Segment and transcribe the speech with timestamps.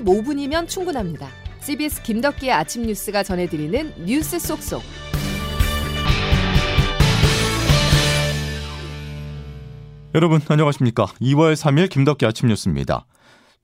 [0.00, 1.28] 15분이면 충분합니다.
[1.60, 4.82] CBS 김덕기의 아침 뉴스가 전해드리는 뉴스 속속.
[10.14, 11.06] 여러분 안녕하십니까?
[11.20, 13.06] 2월 3일 김덕기 아침 뉴스입니다.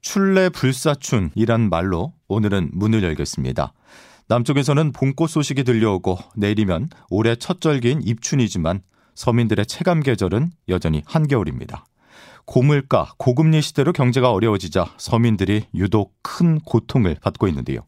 [0.01, 3.73] 출래 불사춘이란 말로 오늘은 문을 열겠습니다.
[4.29, 8.83] 남쪽에서는 봄꽃 소식이 들려오고 내일이면 올해 첫 절기인 입춘이지만
[9.15, 11.85] 서민들의 체감 계절은 여전히 한겨울입니다.
[12.45, 17.81] 고물가, 고금리 시대로 경제가 어려워지자 서민들이 유독 큰 고통을 받고 있는데요.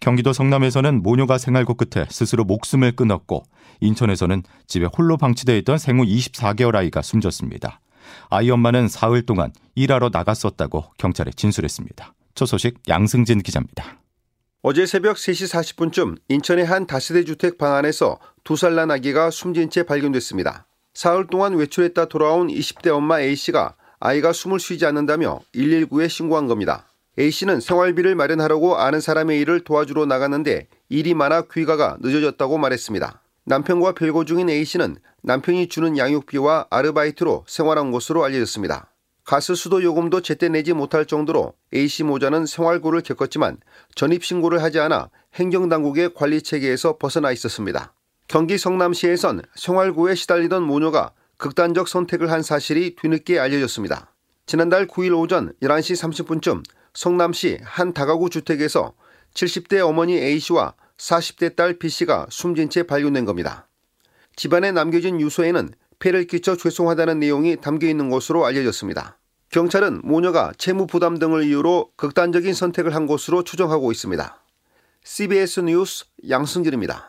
[0.00, 3.44] 경기도 성남에서는 모녀가 생활고 끝에 스스로 목숨을 끊었고
[3.80, 7.80] 인천에서는 집에 홀로 방치되어 있던 생후 24개월 아이가 숨졌습니다.
[8.28, 12.12] 아이 엄마는 사흘 동안 일하러 나갔었다고 경찰에 진술했습니다.
[12.34, 13.98] 첫 소식 양승진 기자입니다.
[14.62, 19.70] 어제 새벽 3시 40분쯤 인천의 한 다세대 주택 방 안에서 두 살 난 아기가 숨진
[19.70, 20.66] 채 발견됐습니다.
[20.92, 26.86] 사흘 동안 외출했다 돌아온 20대 엄마 A씨가 아이가 숨을 쉬지 않는다며 119에 신고한 겁니다.
[27.18, 33.20] A씨는 생활비를 마련하려고 아는 사람의 일을 도와주러 나갔는데 일이 많아 귀가가 늦어졌다고 말했습니다.
[33.44, 38.90] 남편과 별거 중인 A씨는 남편이 주는 양육비와 아르바이트로 생활한 것으로 알려졌습니다.
[39.24, 43.58] 가스 수도 요금도 제때 내지 못할 정도로 A씨 모자는 생활고를 겪었지만
[43.94, 47.94] 전입신고를 하지 않아 행정당국의 관리 체계에서 벗어나 있었습니다.
[48.28, 54.12] 경기 성남시에선 생활고에 시달리던 모녀가 극단적 선택을 한 사실이 뒤늦게 알려졌습니다.
[54.46, 58.94] 지난달 9일 오전 11시 30분쯤 성남시 한 다가구 주택에서
[59.34, 63.66] 70대 어머니 A씨와 40대 딸 B씨가 숨진 채 발견된 겁니다.
[64.36, 69.18] 집안에 남겨진 유서에는 폐를 끼쳐 죄송하다는 내용이 담겨 있는 것으로 알려졌습니다.
[69.50, 74.42] 경찰은 모녀가 채무 부담 등을 이유로 극단적인 선택을 한 것으로 추정하고 있습니다.
[75.04, 77.08] CBS 뉴스 양승길입니다.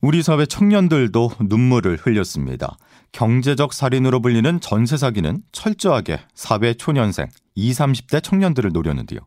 [0.00, 2.76] 우리 사회 청년들도 눈물을 흘렸습니다.
[3.12, 9.20] 경제적 살인으로 불리는 전세 사기는 철저하게 사회 초년생, 20, 30대 청년들을 노렸는데요.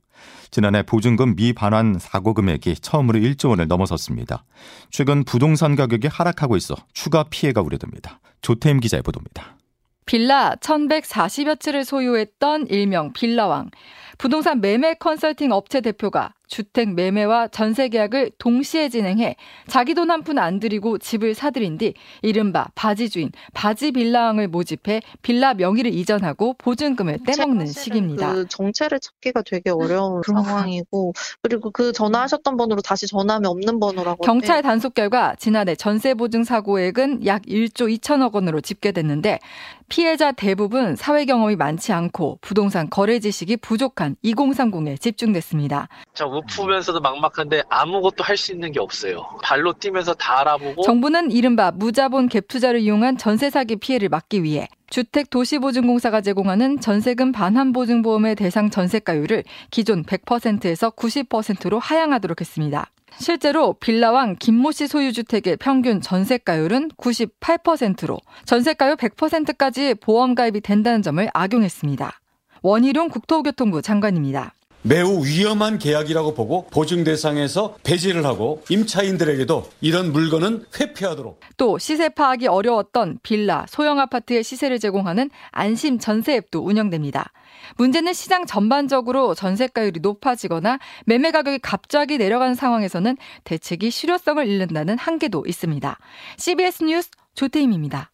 [0.52, 4.44] 지난해 보증금 미반환 사고 금액이 처음으로 1조 원을 넘어섰습니다.
[4.90, 8.20] 최근 부동산 가격이 하락하고 있어 추가 피해가 우려됩니다.
[8.42, 9.58] 조태임 기자의 보도입니다.
[10.06, 13.72] 빌라 1140여 채를 소유했던 일명 빌라왕.
[14.18, 20.38] 부동산 매매 컨설팅 업체 대표가 주택 매매와 전세 계약을 동시에 진행해 자기 돈 한 푼
[20.38, 27.20] 안 들이고 집을 사들인 뒤 이른바 바지 주인 바지 빌라왕을 모집해 빌라 명의를 이전하고 보증금을
[27.26, 28.34] 떼먹는 시기입니다.
[28.34, 34.62] 그 정체를 찾기가 되게 어려운 상황이고 그리고 그 전화하셨던 번호로 다시 전화하면 없는 번호라고 경찰
[34.62, 39.40] 단속 결과 지난해 전세 보증 사고액은 약 1조 2천억 원으로 집계됐는데
[39.88, 45.88] 피해자 대부분 사회 경험이 많지 않고 부동산 거래 지식이 부족한 2030에 집중됐습니다.
[46.14, 49.26] 저 우프면서도 막막한데 아무것도 할 수 있는 게 없어요.
[49.44, 54.68] 발로 뛰면서 다 알아보고 정부는 이른바 무자본 갭 투자를 이용한 전세 사기 피해를 막기 위해
[54.90, 62.88] 주택 도시보증공사가 제공하는 전세금 반환 보증보험의 대상 전세가율을 기존 100%에서 90%로 하향하도록 했습니다.
[63.18, 71.30] 실제로 빌라왕 김모 씨 소유 주택의 평균 전세가율은 98%로 전세가율 100%까지 보험 가입이 된다는 점을
[71.34, 72.20] 악용했습니다.
[72.64, 74.54] 원희룡 국토교통부 장관입니다.
[74.84, 82.48] 매우 위험한 계약이라고 보고 보증 대상에서 배제를 하고 임차인들에게도 이런 물건은 회피하도록 또 시세 파악이
[82.48, 87.32] 어려웠던 빌라, 소형 아파트의 시세를 제공하는 안심 전세 앱도 운영됩니다.
[87.78, 95.98] 문제는 시장 전반적으로 전세가율이 높아지거나 매매 가격이 갑자기 내려가는 상황에서는 대책이 실효성을 잃는다는 한계도 있습니다.
[96.38, 98.12] CBS 뉴스 조태임입니다.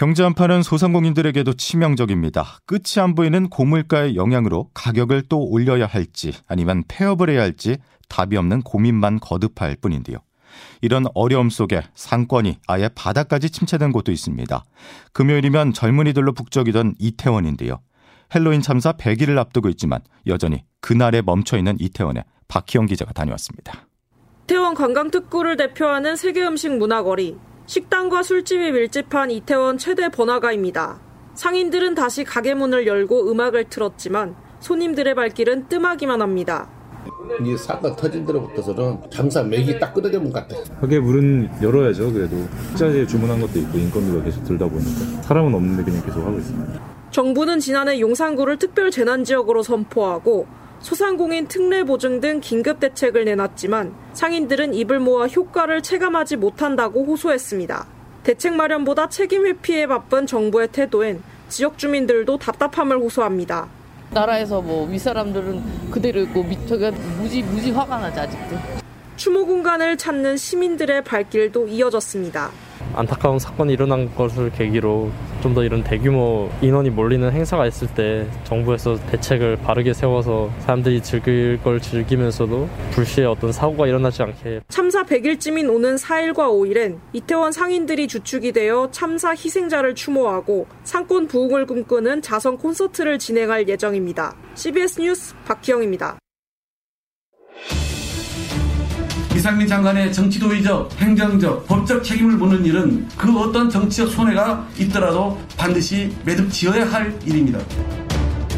[0.00, 2.60] 경제 한파는 소상공인들에게도 치명적입니다.
[2.64, 7.76] 끝이 안 보이는 고물가의 영향으로 가격을 또 올려야 할지 아니면 폐업을 해야 할지
[8.08, 10.16] 답이 없는 고민만 거듭할 뿐인데요.
[10.80, 14.64] 이런 어려움 속에 상권이 아예 바닥까지 침체된 곳도 있습니다.
[15.12, 17.80] 금요일이면 젊은이들로 북적이던 이태원인데요.
[18.34, 23.86] 헬로윈 참사 100일을 앞두고 있지만 여전히 그날에 멈춰 있는 이태원에 박희영 기자가 다녀왔습니다.
[24.44, 27.49] 이태원 관광특구를 대표하는 세계음식 문화거리.
[27.70, 30.98] 식당과 술집이 밀집한 이태원 최대 번화가입니다.
[31.34, 36.68] 상인들은 다시 가게 문을 열고 음악을 틀었지만 손님들의 발길은 뜸하기만 합니다.
[37.46, 40.80] 이 사건 터진 데로부터서는 장사 맥이 딱 끊어지는 것 같아.
[40.80, 42.12] 가게 문은 열어야죠.
[42.12, 42.38] 그래도
[42.70, 46.80] 식자재 주문한 것도 있고 인건비가 계속 들다 보니까 사람은 없는데 그냥 계속 하고 있습니다.
[47.12, 50.48] 정부는 지난해 용산구를 특별 재난 지역으로 선포하고
[50.80, 57.86] 소상공인 특례 보증 등 긴급 대책을 내놨지만 상인들은 입을 모아 효과를 체감하지 못한다고 호소했습니다.
[58.24, 63.68] 대책 마련보다 책임 회피에 바쁜 정부의 태도엔 지역 주민들도 답답함을 호소합니다.
[64.10, 68.56] 나라에서 뭐 윗사람들은 그대로 있고 밑에가 무지 무지 화가 나지 아직도.
[69.16, 72.50] 추모 공간을 찾는 시민들의 발길도 이어졌습니다.
[72.94, 75.10] 안타까운 사건이 일어난 것을 계기로
[75.42, 81.58] 좀 더 이런 대규모 인원이 몰리는 행사가 있을 때 정부에서 대책을 바르게 세워서 사람들이 즐길
[81.64, 88.52] 걸 즐기면서도 불시에 어떤 사고가 일어나지 않게 참사 100일쯤인 오는 4일과 5일엔 이태원 상인들이 주축이
[88.52, 94.36] 되어 참사 희생자를 추모하고 상권 부흥을 꿈꾸는 자선 콘서트를 진행할 예정입니다.
[94.54, 96.18] CBS 뉴스 박희영입니다.
[99.34, 106.50] 이상민 장관의 정치도의적, 행정적, 법적 책임을 묻는 일은 그 어떤 정치적 손해가 있더라도 반드시 매듭
[106.50, 107.58] 지어야 할 일입니다.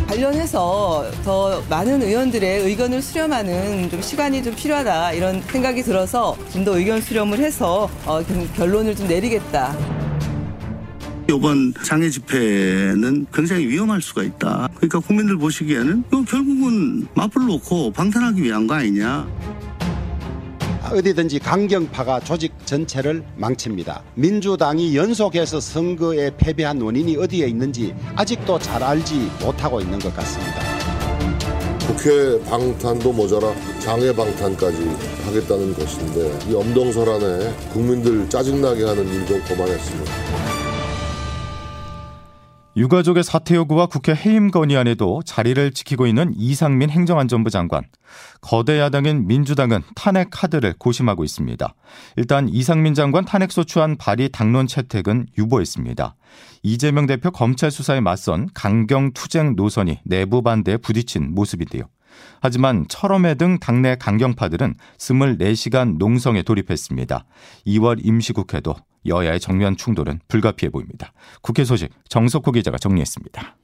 [0.08, 6.76] 관련해서 더 많은 의원들의 의견을 수렴하는 좀 시간이 좀 필요하다 이런 생각이 들어서 좀 더
[6.78, 8.22] 의견 수렴을 해서 어,
[8.56, 9.76] 결론을 좀 내리겠다.
[11.28, 14.68] 이번 장애 집회는 굉장히 위험할 수가 있다.
[14.76, 19.26] 그러니까 국민들 보시기에는 이거 결국은 맞불 놓고 방탄하기 위한 거 아니냐.
[20.92, 24.02] 어디든지 강경파가 조직 전체를 망칩니다.
[24.14, 30.60] 민주당이 연속해서 선거에 패배한 원인이 어디에 있는지 아직도 잘 알지 못하고 있는 것 같습니다.
[31.86, 34.76] 국회 방탄도 모자라 장애 방탄까지
[35.24, 40.51] 하겠다는 것인데 이 엄동설 안에 국민들 짜증나게 하는 일 좀 그만했습니다.
[42.74, 47.84] 유가족의 사퇴 요구와 국회 해임 건의안에도 자리를 지키고 있는 이상민 행정안전부 장관.
[48.40, 51.74] 거대 야당인 민주당은 탄핵 카드를 고심하고 있습니다.
[52.16, 56.14] 일단 이상민 장관 탄핵소추안 발의 당론 채택은 유보했습니다.
[56.62, 61.84] 이재명 대표 검찰 수사에 맞선 강경 투쟁 노선이 내부 반대에 부딪힌 모습인데요.
[62.40, 67.24] 하지만 철험회 등 당내 강경파들은 24시간 농성에 돌입했습니다.
[67.66, 68.76] 2월 임시국회도
[69.06, 71.12] 여야의 정면 충돌은 불가피해 보입니다.
[71.40, 73.56] 국회 소식 정석호 기자가 정리했습니다.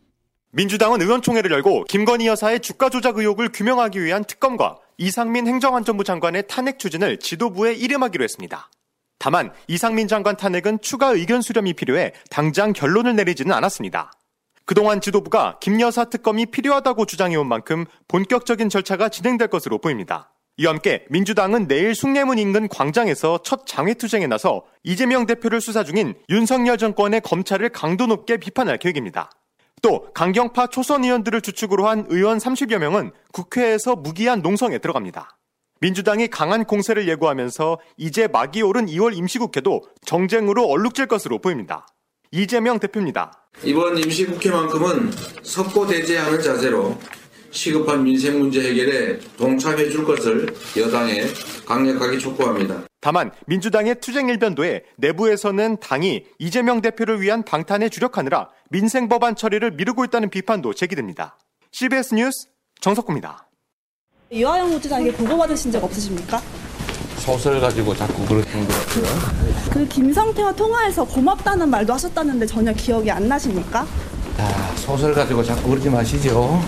[0.51, 6.79] 민주당은 의원총회를 열고 김건희 여사의 주가 조작 의혹을 규명하기 위한 특검과 이상민 행정안전부 장관의 탄핵
[6.79, 8.71] 추진을 지도부에 이름하기로 했습니다.
[9.19, 14.13] 다만 이상민 장관 탄핵은 추가 의견 수렴이 필요해 당장 결론을 내리지는 않았습니다.
[14.65, 20.31] 그동안 지도부가 김 여사 특검이 필요하다고 주장해온 만큼 본격적인 절차가 진행될 것으로 보입니다.
[20.61, 26.79] 이와 함께 민주당은 내일 숭례문 인근 광장에서 첫 장외투쟁에 나서 이재명 대표를 수사 중인 윤석열
[26.79, 29.31] 정권의 검찰을 강도 높게 비판할 계획입니다.
[29.83, 35.39] 또 강경파 초선 의원들을 주축으로 한 의원 30여 명은 국회에서 무기한 농성에 들어갑니다.
[35.81, 41.87] 민주당이 강한 공세를 예고하면서 이제 막이 오른 2월 임시국회도 정쟁으로 얼룩질 것으로 보입니다.
[42.33, 43.49] 이재명 대표입니다.
[43.63, 45.13] 이번 임시국회만큼은
[45.45, 46.99] 석고대죄하는 자세로
[47.51, 50.47] 시급한 민생 문제 해결에 동참해 줄 것을
[50.77, 51.25] 여당에
[51.67, 52.83] 강력하게 촉구합니다.
[53.01, 60.05] 다만 민주당의 투쟁 일변도에 내부에서는 당이 이재명 대표를 위한 방탄에 주력하느라 민생 법안 처리를 미루고
[60.07, 61.39] 있다는 비판도 제기됩니다.
[61.73, 62.49] CBS 뉴스
[62.81, 63.49] 정석구입니다.
[64.33, 66.43] 유아영 후지장에게 보고받으신 적 없으십니까?
[67.19, 69.71] 소설 가지고 자꾸 그러시는 것 같아요.
[69.73, 73.87] 그 김성태와 통화해서 고맙다는 말도 하셨다는데 전혀 기억이 안 나십니까?
[74.39, 76.61] 아, 소설 가지고 자꾸 그러지 마시죠.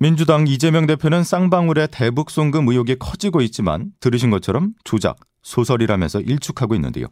[0.00, 7.06] 민주당 이재명 대표는 쌍방울의 대북 송금 의혹이 커지고 있지만 들으신 것처럼 조작, 소설이라면서 일축하고 있는데요.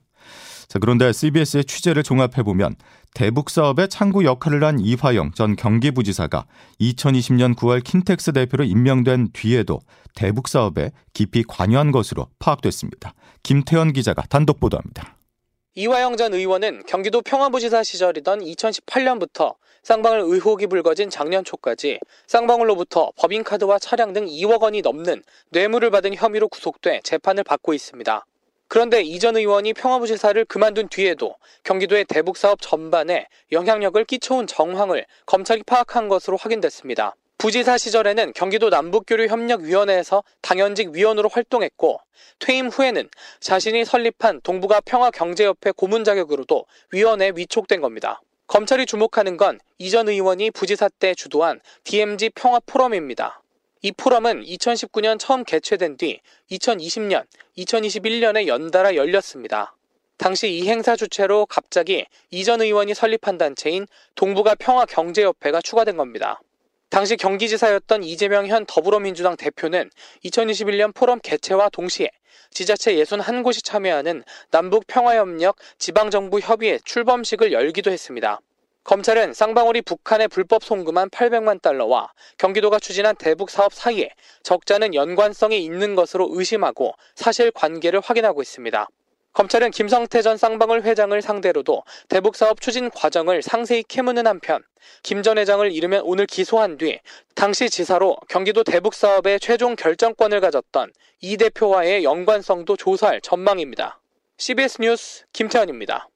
[0.69, 2.77] 자, 그런데 CBS의 취재를 종합해보면
[3.15, 6.47] 대북 사업에 창구 역할을 한 이화영 전 경기부지사가
[6.81, 9.81] 2020년 9월 킨텍스 대표로 임명된 뒤에도
[10.15, 13.15] 대북 사업에 깊이 관여한 것으로 파악됐습니다.
[13.43, 15.16] 김태현 기자가 단독 보도합니다.
[15.78, 24.14] 이화영 전 의원은 경기도 평화부지사 시절이던 2018년부터 쌍방울 의혹이 불거진 작년 초까지 쌍방울로부터 법인카드와 차량
[24.14, 28.25] 등 2억 원이 넘는 뇌물을 받은 혐의로 구속돼 재판을 받고 있습니다.
[28.68, 35.62] 그런데 이 전 의원이 평화부지사를 그만둔 뒤에도 경기도의 대북 사업 전반에 영향력을 끼쳐온 정황을 검찰이
[35.64, 37.14] 파악한 것으로 확인됐습니다.
[37.38, 42.00] 부지사 시절에는 경기도 남북교류협력위원회에서 당연직 위원으로 활동했고
[42.38, 48.23] 퇴임 후에는 자신이 설립한 동북아 평화경제협회 고문 자격으로도 위원회에 위촉된 겁니다.
[48.47, 53.43] 검찰이 주목하는 건 이전 의원이 부지사 때 주도한 DMZ 평화 포럼입니다.
[53.83, 57.26] 이 포럼은 2019년 처음 개최된 뒤 2020년,
[57.59, 59.76] 2021년에 연달아 열렸습니다.
[60.16, 66.40] 당시 이 행사 주체로 갑자기 이전 의원이 설립한 단체인 동북아 평화경제협회가 추가된 겁니다.
[66.88, 69.90] 당시 경기지사였던 이재명 현 더불어민주당 대표는
[70.25, 72.11] 2021년 포럼 개최와 동시에
[72.50, 78.40] 지자체 61곳이 참여하는 남북평화협력 지방정부 협의회 출범식을 열기도 했습니다.
[78.85, 84.11] 검찰은 쌍방울이 북한에 불법 송금한 800만 달러와 경기도가 추진한 대북 사업 사이에
[84.45, 88.88] 적자는 연관성이 있는 것으로 의심하고 사실 관계를 확인하고 있습니다.
[89.37, 94.62] 검찰은 김성태 전 쌍방울 회장을 상대로도 대북 사업 추진 과정을 상세히 캐묻는 한편
[95.02, 97.00] 김 전 회장을 이르면 오늘 기소한 뒤
[97.35, 100.90] 당시 지사로 경기도 대북 사업의 최종 결정권을 가졌던
[101.21, 104.00] 이 대표와의 연관성도 조사할 전망입니다.
[104.38, 106.09] CBS 뉴스 김태현입니다.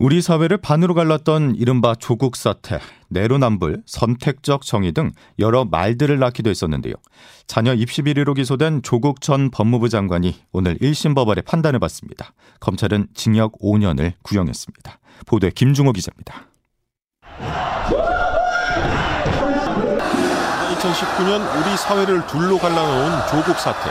[0.00, 6.94] 우리 사회를 반으로 갈랐던 이른바 조국 사태, 내로남불, 선택적 정의 등 여러 말들을 낳기도 했었는데요.
[7.46, 12.32] 자녀 입시 비리로 기소된 조국 전 법무부 장관이 오늘 1심 법원에 판단을 받습니다.
[12.58, 14.98] 검찰은 징역 5년을 구형했습니다.
[15.26, 16.48] 보도에 김중호 기자입니다.
[20.74, 23.90] 2019년 우리 사회를 둘로 갈라놓은 조국 사태.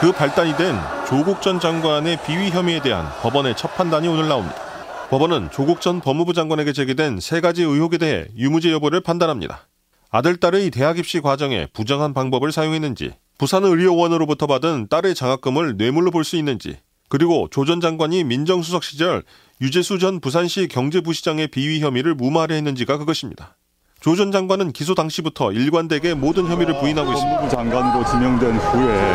[0.00, 0.74] 그 발단이 된
[1.06, 4.71] 조국 전 장관의 비위 혐의에 대한 법원의 첫 판단이 오늘 나옵니다.
[5.12, 9.68] 법원은 조국 전 법무부 장관에게 제기된 세 가지 의혹에 대해 유무죄 여부를 판단합니다.
[10.10, 16.36] 아들, 딸의 대학 입시 과정에 부정한 방법을 사용했는지, 부산의료원으로부터 받은 딸의 장학금을 뇌물로 볼 수
[16.36, 16.78] 있는지,
[17.10, 19.22] 그리고 조 전 장관이 민정수석 시절
[19.60, 23.58] 유재수 전 부산시 경제부시장의 비위 혐의를 무마하려 했는지가 그것입니다.
[24.00, 27.36] 조 전 장관은 기소 당시부터 일관되게 모든 혐의를 부인하고 있습니다.
[27.38, 29.14] 법무부 장관으로 지명된 후에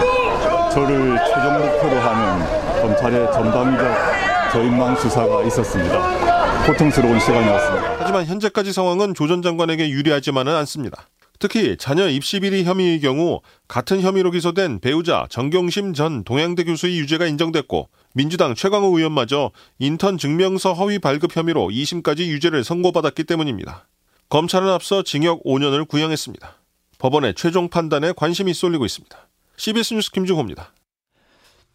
[0.75, 6.65] 저를 최종 목표로 하는 검찰의 전방위적 저인망 수사가 있었습니다.
[6.65, 7.95] 고통스러운 시간이었습니다.
[7.99, 11.07] 하지만 현재까지 상황은 조 전 장관에게 유리하지만은 않습니다.
[11.39, 17.27] 특히 자녀 입시 비리 혐의의 경우 같은 혐의로 기소된 배우자 정경심 전 동양대 교수의 유죄가
[17.27, 23.87] 인정됐고 민주당 최강호 의원마저 인턴 증명서 허위 발급 혐의로 2심까지 유죄를 선고받았기 때문입니다.
[24.29, 26.55] 검찰은 앞서 징역 5년을 구형했습니다.
[26.97, 29.15] 법원의 최종 판단에 관심이 쏠리고 있습니다.
[29.57, 30.71] CBS 뉴스 김중호입니다.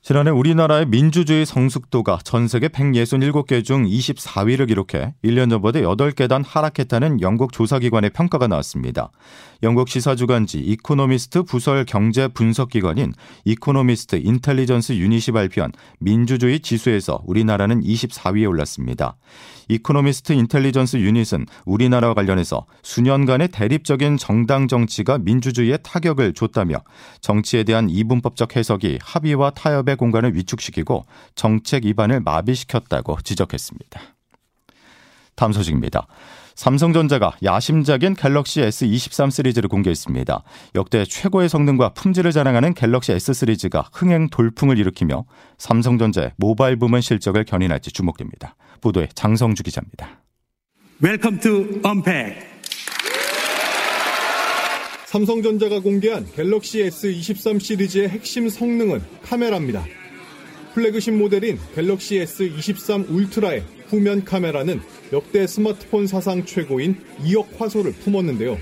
[0.04, 7.52] 지난해 우리나라의 민주주의 성숙도가 전 세계 167개 중 24위를 기록해 1년 전보다 8계단 하락했다는 영국
[7.52, 9.12] 조사기관의 평가가 나왔습니다.
[9.62, 13.12] 영국 시사주간지 이코노미스트 부설 경제 분석기관인
[13.44, 19.14] 이코노미스트 인텔리전스 유닛이 발표한 민주주의 지수에서 우리나라는 24위에 올랐습니다.
[19.68, 26.78] 이코노미스트 인텔리전스 유닛은 우리나라와 관련해서 수년간의 대립적인 정당 정치가 민주주의에 타격을 줬다며
[27.21, 29.50] 정치에 대한 이분법적 해석이 합의와
[29.92, 34.00] 타협의 공간을 위축시키고 정책 입안을 마비시켰다고 지적했습니다.
[35.34, 36.06] 다음 소식입니다.
[36.54, 40.42] 삼성전자가 야심작인 갤럭시 S23 시리즈를 공개했습니다.
[40.75, 45.25] 역대 최고의 성능과 품질을 자랑하는 갤럭시 S 시리즈가 흥행 돌풍을 일으키며
[45.56, 48.54] 삼성전자의 모바일 부문 실적을 견인할지 주목됩니다.
[48.82, 50.20] 보도에 장성주 기자입니다.
[51.02, 52.51] Welcome to Unpack.
[55.12, 59.85] 삼성전자가 공개한 갤럭시 S23 시리즈의 핵심 성능은 카메라입니다.
[60.73, 64.81] 플래그십 모델인 갤럭시 S23 울트라의 후면 카메라는
[65.12, 68.57] 역대 스마트폰 사상 최고인 2억 화소를 품었는데요.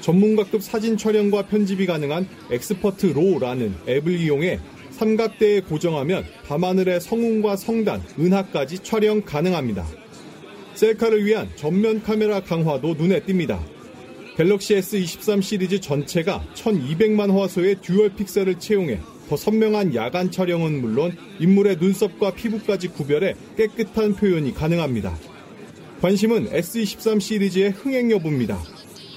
[0.00, 4.60] 전문가급 사진 촬영과 편집이 가능한 Expert RAW라는 앱을 이용해
[4.92, 9.84] 삼각대에 고정하면 밤하늘의 성운과 성단, 은하까지 촬영 가능합니다.
[10.74, 13.79] 셀카를 위한 전면 카메라 강화도 눈에 띕니다.
[14.40, 21.76] 갤럭시 S23 시리즈 전체가 1200만 화소의 듀얼 픽셀을 채용해 더 선명한 야간 촬영은 물론 인물의
[21.76, 25.14] 눈썹과 피부까지 구별해 깨끗한 표현이 가능합니다.
[26.00, 28.58] 관심은 S23 시리즈의 흥행 여부입니다.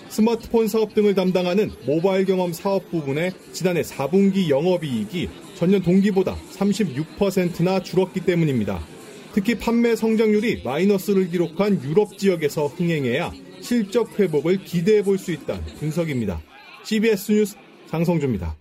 [0.09, 8.25] 스마트폰 사업 등을 담당하는 모바일 경험 사업 부분의 지난해 4분기 영업이익이 전년 동기보다 36%나 줄었기
[8.25, 8.85] 때문입니다.
[9.31, 13.31] 특히 판매 성장률이 마이너스를 기록한 유럽 지역에서 흥행해야
[13.63, 16.41] 실적 회복을 기대해 볼 수 있다는 분석입니다.
[16.83, 17.55] CBS 뉴스
[17.89, 18.55] 장성주입니다.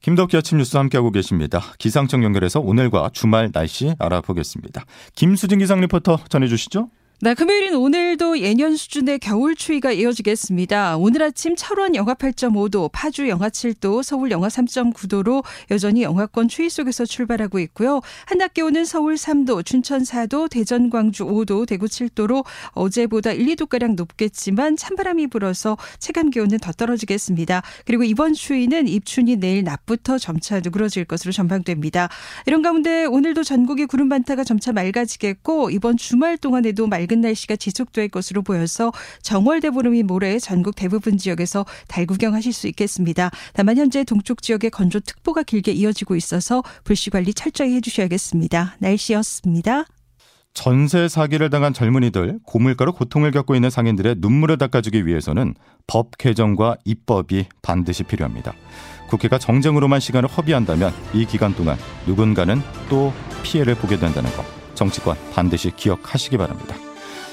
[0.00, 1.60] 김덕기 아침 뉴스 함께하고 계십니다.
[1.78, 4.84] 기상청 연결해서 오늘과 주말 날씨 알아보겠습니다.
[5.14, 6.88] 김수진 기상 리포터 전해주시죠.
[7.18, 10.98] 네, 금요일인 오늘도 예년 수준의 겨울 추위가 이어지겠습니다.
[10.98, 17.06] 오늘 아침 철원 영하 8.5도, 파주 영하 7도, 서울 영하 3.9도로 여전히 영하권 추위 속에서
[17.06, 18.02] 출발하고 있고요.
[18.26, 24.76] 한낮 기온은 서울 3도, 춘천 4도, 대전 광주 5도, 대구 7도로 어제보다 1, 2도가량 높겠지만
[24.76, 27.62] 찬바람이 불어서 체감 기온은 더 떨어지겠습니다.
[27.86, 32.10] 그리고 이번 추위는 입춘인 내일 낮부터 점차 누그러질 것으로 전망됩니다.
[32.44, 38.08] 이런 가운데 오늘도 전국이 구름 반타가 점차 맑아지겠고 이번 주말 동안에도 맑 맑은 날씨가 지속될
[38.08, 43.30] 것으로 보여서 정월대보름이 모레 전국 대부분 지역에서 달 구경하실 수 있겠습니다.
[43.52, 48.76] 다만 현재 동쪽 지역에 건조특보가 길게 이어지고 있어서 불씨 관리 철저히 해주셔야겠습니다.
[48.80, 49.84] 날씨였습니다.
[50.52, 55.54] 전세 사기를 당한 젊은이들, 고물가로 고통을 겪고 있는 상인들의 눈물을 닦아주기 위해서는
[55.86, 58.54] 법 개정과 입법이 반드시 필요합니다.
[59.10, 64.44] 국회가 정쟁으로만 시간을 허비한다면 이 기간 동안 누군가는 또 피해를 보게 된다는 것
[64.74, 66.76] 정치권 반드시 기억하시기 바랍니다.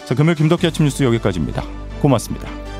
[0.05, 1.63] 자, 금요일 김덕기 아침 뉴스 여기까지입니다.
[2.01, 2.72] 고맙습니다.